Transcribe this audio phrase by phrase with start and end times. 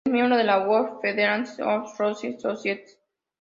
[0.07, 2.97] Es miembro de la World Federation of Rose Societies.